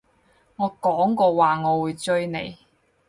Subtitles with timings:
[0.55, 2.57] 我講過話我會追你